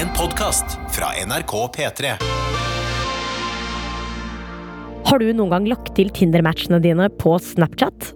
[0.00, 2.10] En podkast fra NRK P3.
[5.04, 8.06] Har du noen gang lagt til Tinder-matchene dine på Snapchat?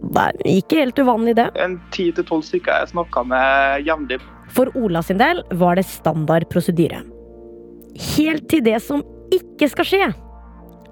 [0.00, 1.50] Det er ikke helt uvanlig, det.
[1.60, 4.16] En ti til tolv stykker jeg snakka med jevnlig.
[4.56, 7.02] For Ola sin del var det standard prosedyre.
[8.14, 10.08] Helt til det som ikke skal skje,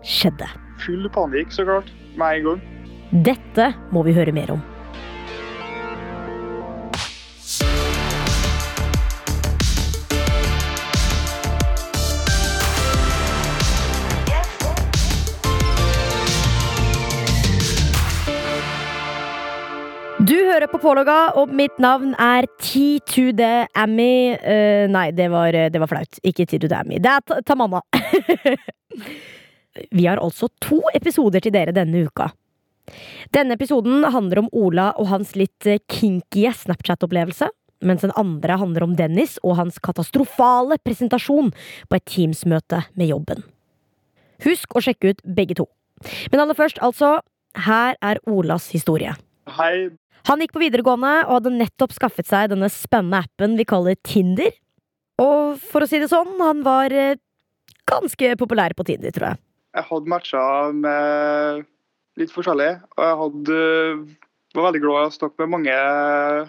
[0.04, 0.50] skjedde.
[0.84, 1.88] Full panikk, så klart,
[2.20, 2.62] med en gang.
[3.32, 4.60] Dette må vi høre mer om.
[20.22, 24.36] Du hører på Pålogga, og mitt navn er T to the Ammy.
[24.38, 26.20] Uh, nei, det var, det var flaut.
[26.22, 27.00] Ikke T to the Ammy.
[27.02, 27.80] Det er Tamanna.
[29.98, 32.28] Vi har altså to episoder til dere denne uka.
[33.34, 37.50] Denne episoden handler om Ola og hans litt eh, kinky Snapchat-opplevelse.
[37.82, 41.50] Mens den andre handler om Dennis og hans katastrofale presentasjon
[41.90, 43.42] på et Teams-møte med jobben.
[44.46, 45.66] Husk å sjekke ut begge to.
[46.30, 47.18] Men aller først, altså.
[47.66, 49.18] Her er Olas historie.
[49.50, 49.90] Hei,
[50.28, 54.52] Han gikk på videregående og hadde nettopp skaffet seg denne spennende appen vi kaller Tinder.
[55.22, 57.18] Og for å si det sånn, han var eh,
[57.90, 59.42] ganske populær på Tinder, tror jeg.
[59.76, 60.44] jeg hadde matcha
[60.76, 61.66] med
[62.20, 63.58] litt forskjellig, og jeg hadde,
[64.54, 65.76] var veldig glad i å snakke med mange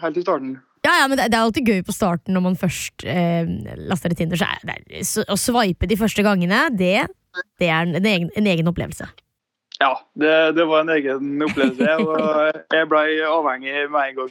[0.03, 0.53] helt i starten.
[0.83, 3.47] Ja, ja, men det, det er alltid gøy på starten når man først eh,
[3.87, 4.39] laster ned Tinder.
[4.39, 7.05] Så er det, så, å sveipe de første gangene, det,
[7.61, 9.07] det er en, en, egen, en egen opplevelse.
[9.83, 14.29] Ja, det, det var en egen opplevelse, og jeg ble avhengig med en gang.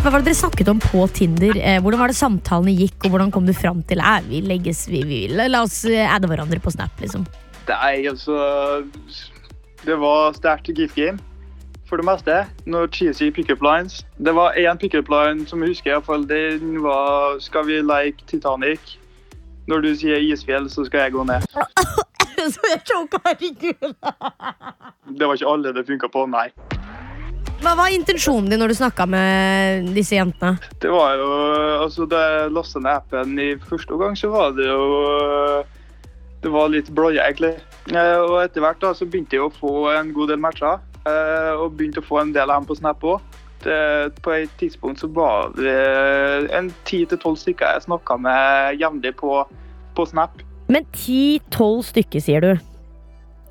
[0.00, 1.54] Hva var det dere snakket om på Tinder?
[1.60, 4.84] Eh, hvordan var det samtalene gikk, og hvordan kom du fram til eh, vi legges,
[4.90, 7.26] vi, vi, La oss eh, adde hverandre på Snap, liksom.
[7.70, 8.34] Nei, altså
[9.86, 11.22] Det var sterkt gift game.
[11.86, 12.42] For det meste.
[12.66, 14.02] noen cheesy pickup lines.
[14.18, 15.90] Det var én pickup line som jeg husker.
[15.92, 18.98] i hvert fall, Den var 'Skal vi like Titanic?'
[19.66, 21.42] Når du sier isfjell, så skal jeg gå ned.
[22.36, 23.94] Så jeg choka, herregud.
[25.18, 26.48] Det var ikke alle det funka på, nei.
[27.64, 30.58] Hva var intensjonen din når du snakka med disse jentene?
[30.82, 31.28] Det var jo
[31.86, 34.82] Altså, da jeg lasta ned appen i første omgang, så var det jo
[36.44, 37.54] Det var litt blåje, egentlig.
[37.90, 40.78] Eh, Og etter hvert da, så begynte jeg å få en god del matcher.
[41.08, 43.24] eh, Og begynte å få en del av dem på Snap òg.
[44.22, 45.76] På et tidspunkt så var det
[46.54, 49.40] en ti til tolv stykker jeg snakka med jevnlig på,
[49.96, 50.42] på Snap.
[50.72, 52.52] Men ti-tolv stykker, sier du.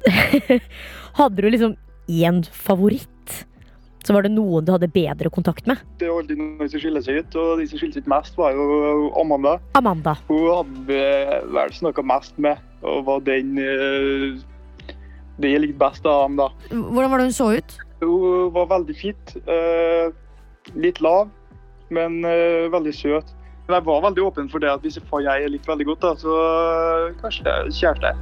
[1.19, 1.75] hadde du liksom
[2.11, 3.11] én favoritt?
[4.05, 5.79] Så var det noen du hadde bedre kontakt med?
[5.97, 8.35] Det er alltid noen som skiller seg ut, og de som skiller seg ut mest,
[8.37, 9.55] var jo Amanda.
[9.79, 10.13] Amanda.
[10.27, 10.99] Hun hadde
[11.55, 14.43] vel snakka mest med, og var den eh,
[15.41, 16.51] det jeg likte best av ham, da.
[16.69, 17.79] Hvordan var det hun så ut?
[18.01, 19.35] Hun var veldig fit.
[19.47, 20.11] eh,
[20.73, 21.29] litt lav,
[21.89, 23.35] men eh, veldig søt.
[23.67, 26.39] Men jeg var veldig åpen for det at hvis jeg likte veldig godt, da, så
[26.41, 28.15] eh, kanskje kjæreste.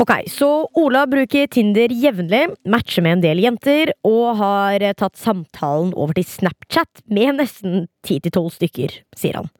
[0.00, 0.48] Ok, Så
[0.80, 6.24] Ola bruker Tinder jevnlig, matcher med en del jenter, og har tatt samtalen over til
[6.24, 9.50] Snapchat med nesten ti til tolv stykker, sier han.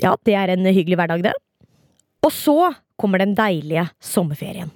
[0.00, 1.36] Ja, det er en hyggelig hverdag, det.
[2.22, 2.56] Og så
[3.00, 4.70] kommer den deilige sommerferien.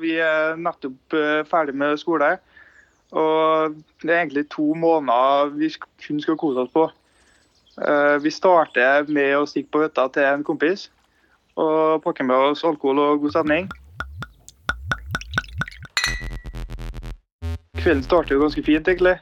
[0.00, 2.38] Vi er nettopp eh, ferdig med skole,
[3.12, 5.68] og det er egentlig to måneder vi
[6.06, 6.86] kun skal kose oss på.
[7.80, 10.88] Eh, Vi starter med å stikke på hytta til en kompis
[11.60, 13.68] og pakke med oss alkohol og god stemning.
[17.80, 19.16] Kvelden starter jo ganske fint, egentlig.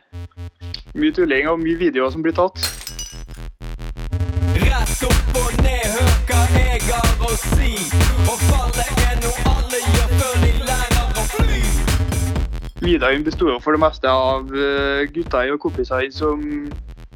[0.99, 2.78] Mye tulling og mye videoer som blir tatt.
[12.89, 16.41] Videoen besto for det meste av eh, gutter og kompiser som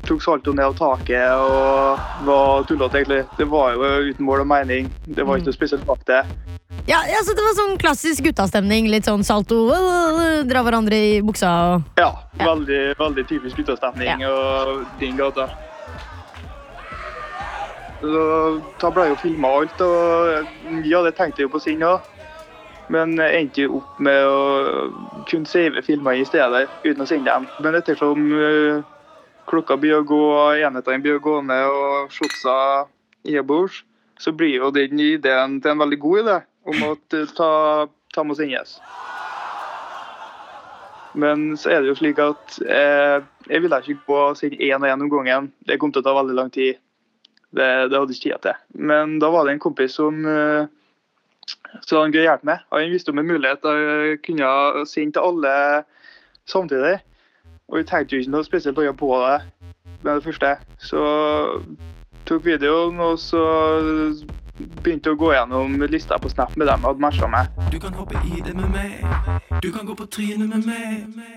[0.05, 3.23] tok salto ned av taket og var tullete, egentlig.
[3.39, 4.91] Det var jo uten mål og mening.
[5.07, 6.21] Det var ikke noe spesielt bak det.
[6.91, 8.89] Ja, altså Det var sånn klassisk guttastemning.
[8.91, 12.11] Litt sånn salto, øh, dra hverandre i buksa og Ja,
[12.41, 12.49] Ja.
[12.51, 15.49] veldig, veldig typisk guttastemning og din gata.
[18.03, 22.01] Da ble jo filma alt, og mye av det tenkte jeg jo på sinn òg.
[22.91, 24.91] Men endte jo opp med å
[25.29, 27.47] kunne save filmer i stedet, uten å sende dem.
[27.65, 28.83] Men ettersom eh,
[29.51, 30.25] klokka begynner å gå,
[30.63, 32.57] enhetene begynner å gå ned og shotsa
[33.47, 33.83] bords,
[34.19, 36.37] så blir jo den ideen til en veldig god idé
[36.71, 37.51] om at ta,
[38.15, 38.77] ta, med må sendes.
[41.19, 43.19] Men så er det jo slik at eh,
[43.51, 45.51] jeg ville ikke gå og sende én og én om gangen.
[45.67, 46.79] Det kom til å ta veldig lang tid.
[47.53, 48.63] Det, det hadde ikke tid til.
[48.89, 50.71] Men da var det en kompis som, eh,
[51.81, 52.67] Så han kunne hjelpe meg.
[52.73, 55.55] Han visste om en mulighet jeg kunne sende til alle
[56.51, 56.99] samtidig.
[57.73, 59.39] Og vi tenkte jo ikke noe spesielt å gjøre på det
[60.03, 60.55] med det første.
[60.83, 61.03] Så
[62.29, 63.43] tok videoen, og så
[64.83, 67.49] begynte å gå gjennom lista på Snap med dem jeg hadde matcha med.
[67.73, 69.01] Du kan hoppe i det med meg.
[69.65, 71.33] Du kan gå på trynet med meg.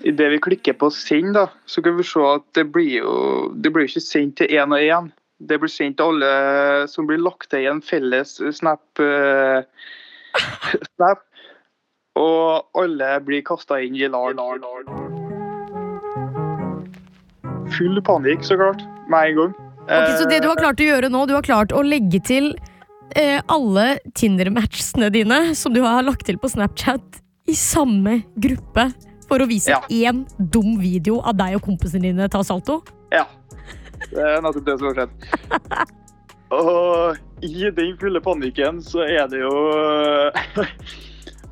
[0.00, 3.14] Idet vi klikker på send, da, så kan vi se at det blir jo
[3.52, 5.10] det blir ikke sendt til én og én.
[5.40, 8.82] Det blir sendt til alle som blir lagt til i en felles Snap.
[9.00, 9.64] Uh,
[10.96, 11.24] snap.
[12.20, 14.36] Og alle blir kasta inn i lag.
[17.70, 19.54] Full panikk, så klart, med en gang.
[19.90, 22.52] Ok, så det du har klart å gjøre nå, du har klart å legge til
[23.16, 27.20] eh, alle Tinder-matchene dine som du har lagt til på Snapchat
[27.50, 28.90] i samme gruppe
[29.30, 29.80] for å vise Ja.
[29.88, 32.82] én dum video av deg og kompisene dine ta salto?
[33.14, 33.24] Ja.
[34.08, 35.12] Det er nettopp det som har skjedd.
[36.50, 39.52] Og i den fulle panikken så er det jo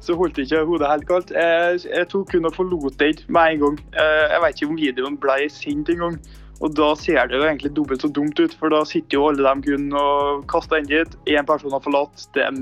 [0.08, 1.30] Så holdt ikke hodet helt kaldt.
[1.36, 3.80] Jeg, jeg tok kun og forlot den med en gang.
[3.92, 6.16] Eh, Jeg vet ikke om videoen ble sendt engang.
[6.64, 9.44] Og da ser det jo egentlig dobbelt så dumt ut, for da sitter jo alle
[9.44, 11.12] dem kun og kaster inn dit.
[11.30, 12.56] Én person har forlatt, det er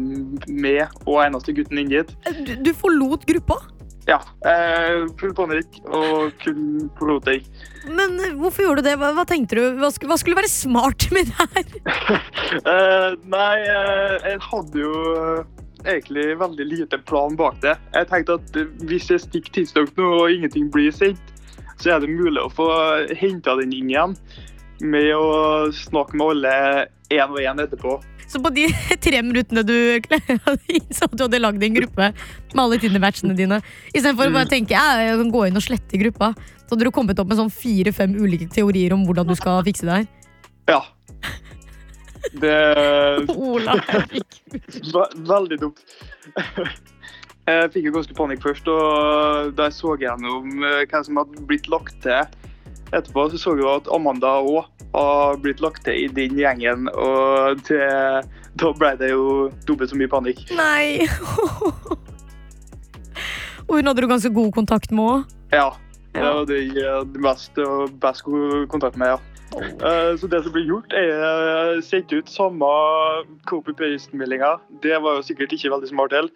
[0.51, 2.11] meg og eneste gutten inn dit.
[2.45, 3.57] Du, du forlot gruppa?
[4.07, 4.21] Ja.
[4.47, 7.43] eh, Full panikk og kun piloting.
[7.91, 8.97] Men eh, hvorfor gjorde du det?
[9.01, 9.65] Hva, hva tenkte du?
[9.81, 12.21] Hva skulle, hva skulle være smart med det her?
[12.57, 14.93] Eh, nei, eh, jeg hadde jo
[15.87, 17.75] egentlig veldig lite plan bak det.
[17.95, 21.33] Jeg tenkte at hvis jeg stikker tidsnok nå og ingenting blir sendt,
[21.83, 22.67] så er det mulig å få
[23.19, 24.15] henta den inn igjen
[24.81, 26.53] med å snakke med alle
[27.13, 27.97] én og én etterpå.
[28.27, 28.67] Så på de
[29.05, 29.75] tre minuttene du
[30.77, 33.61] innså at du hadde lagd en gruppe med alle Tinder-matchene dine,
[33.93, 36.33] istedenfor å bare tenke ja, jeg kan gå inn og slette gruppa,
[36.65, 39.87] så hadde du kommet opp med sånn fire-fem ulike teorier om hvordan du skal fikse
[39.89, 40.07] det her.
[40.73, 40.83] Ja.
[42.27, 42.57] Det
[43.31, 43.77] Ola,
[45.15, 45.79] veldig dumt.
[47.47, 51.45] Jeg fikk jo ganske panikk først, og da jeg så gjennom eh, hva som hadde
[51.47, 52.27] blitt lagt til
[52.93, 57.61] etterpå, så så vi at Amanda òg har blitt lagt til i den gjengen, og
[57.69, 57.89] det,
[58.61, 60.45] da ble det jo dobbelt så mye panikk.
[60.57, 61.09] Nei.
[63.67, 65.33] Og hun hadde du ganske god kontakt med òg.
[65.53, 65.71] Ja.
[66.17, 68.25] Det var det jeg hadde mest og best
[68.73, 69.19] kontakt med, ja.
[69.57, 72.69] Eh, Så det som ble gjort, er sendt ut samme
[73.51, 74.57] copy-paste-meldinga.
[74.83, 76.31] Det var jo sikkert ikke veldig smart til.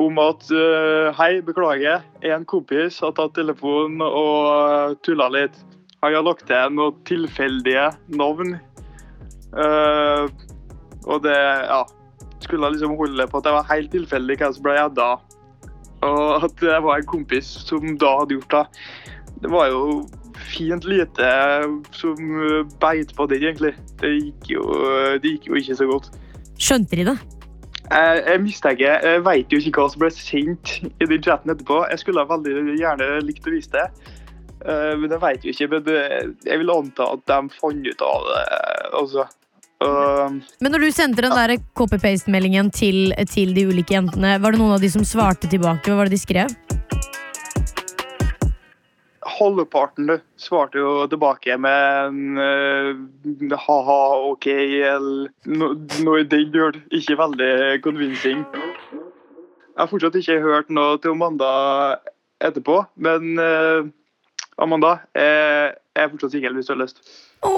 [0.00, 5.58] Om at eh, hei, beklager, en kompis har tatt telefonen og tulla litt.
[6.02, 8.54] Han har lagt til noen tilfeldige navn.
[9.50, 10.28] Uh,
[11.08, 11.80] og det ja,
[12.44, 15.08] skulle liksom holde på at det var helt tilfeldig hvem som ble gjedda.
[16.06, 18.64] Og at det var en kompis som da hadde gjort det.
[19.42, 20.04] Det var jo
[20.48, 21.30] fint lite
[21.96, 22.20] som
[22.78, 23.72] beit på den, egentlig.
[23.98, 24.62] Det gikk jo,
[25.18, 26.12] det gikk jo ikke så godt.
[26.58, 27.16] Skjønte de det?
[27.88, 31.80] Jeg, jeg mistenker, jeg vet jo ikke hva som ble sendt i den chatten etterpå.
[31.90, 34.14] Jeg skulle ha veldig gjerne likt å vise det.
[34.64, 35.68] Eh, Men jeg vet jo ikke.
[35.74, 38.46] Men jeg vil anta at de fant ut av det.
[39.02, 39.28] Altså.
[39.80, 44.58] Og- Men når du sendte den der copy-paste-meldingen til, til de ulike jentene, var det
[44.60, 45.86] noen av de som svarte tilbake?
[45.86, 46.48] Hva var det de skrev?
[49.38, 53.98] halvparten svarte jo tilbake med en eh, ha-ha,
[54.32, 55.72] OK, eller no,
[56.04, 56.80] noe i den duren.
[56.94, 57.50] Ikke veldig
[57.84, 58.44] convincing.
[58.48, 61.52] Jeg har fortsatt ikke hørt noe til Amanda
[62.42, 63.86] etterpå, men eh,
[64.58, 66.96] Amanda, jeg, jeg er fortsatt singel hvis du har lyst.
[67.46, 67.50] Å,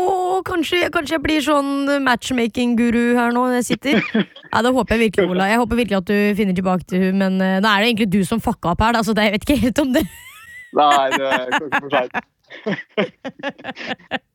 [0.45, 1.71] kanskje, kanskje jeg blir sånn
[2.04, 3.95] matchmaking-guru her nå når jeg sitter?
[4.50, 5.45] Ja, Det håper jeg virkelig, Ola.
[5.49, 8.11] Jeg håper virkelig at du finner tilbake til hun, men da nå er det egentlig
[8.12, 10.04] du som fucka opp her, da, så det, jeg vet ikke helt om det.
[10.80, 12.14] Nei, det er kanskje for seint.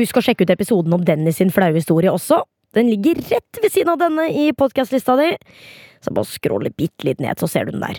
[0.00, 2.42] Husk å sjekke ut episoden om Dennis sin flaue historie også.
[2.76, 5.32] Den ligger rett ved siden av denne i podkastlista di.
[6.00, 7.98] Så bare scrolle bitte litt ned, så ser du den der.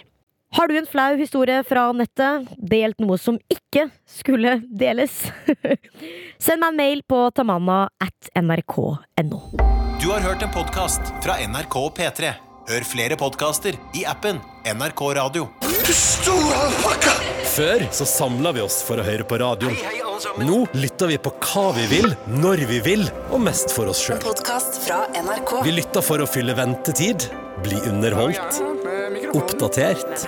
[0.51, 5.13] Har du en flau historie fra nettet, delt noe som ikke skulle deles?
[6.43, 9.39] Send meg en mail på tamanna at nrk.no.
[10.01, 12.33] Du har hørt en podkast fra NRK P3.
[12.67, 15.47] Hør flere podkaster i appen NRK Radio.
[17.51, 19.71] Før så samla vi oss for å høre på radio.
[20.43, 22.11] Nå lytter vi på hva vi vil,
[22.43, 24.19] når vi vil, og mest for oss sjøl.
[24.23, 25.55] Podkast fra NRK.
[25.65, 27.25] Vi lytter for å fylle ventetid,
[27.65, 28.61] bli underholdt,
[29.35, 30.27] oppdatert